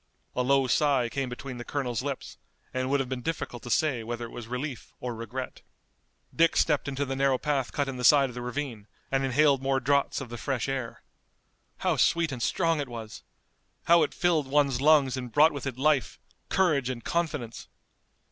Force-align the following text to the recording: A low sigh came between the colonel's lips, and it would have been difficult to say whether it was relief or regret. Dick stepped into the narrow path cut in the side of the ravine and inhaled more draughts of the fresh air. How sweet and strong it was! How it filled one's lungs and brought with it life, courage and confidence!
A 0.35 0.41
low 0.41 0.65
sigh 0.65 1.09
came 1.09 1.29
between 1.29 1.57
the 1.59 1.63
colonel's 1.63 2.01
lips, 2.01 2.39
and 2.73 2.81
it 2.85 2.85
would 2.87 2.99
have 2.99 3.07
been 3.07 3.21
difficult 3.21 3.61
to 3.61 3.69
say 3.69 4.03
whether 4.03 4.25
it 4.25 4.31
was 4.31 4.47
relief 4.47 4.95
or 4.99 5.13
regret. 5.13 5.61
Dick 6.35 6.57
stepped 6.57 6.87
into 6.87 7.05
the 7.05 7.15
narrow 7.15 7.37
path 7.37 7.71
cut 7.71 7.87
in 7.87 7.97
the 7.97 8.03
side 8.03 8.27
of 8.27 8.33
the 8.33 8.41
ravine 8.41 8.87
and 9.11 9.23
inhaled 9.23 9.61
more 9.61 9.79
draughts 9.79 10.19
of 10.19 10.29
the 10.29 10.39
fresh 10.39 10.67
air. 10.67 11.03
How 11.81 11.97
sweet 11.97 12.31
and 12.31 12.41
strong 12.41 12.79
it 12.81 12.89
was! 12.89 13.21
How 13.83 14.01
it 14.01 14.15
filled 14.15 14.47
one's 14.47 14.81
lungs 14.81 15.15
and 15.17 15.31
brought 15.31 15.51
with 15.51 15.67
it 15.67 15.77
life, 15.77 16.19
courage 16.49 16.89
and 16.89 17.03
confidence! 17.03 17.67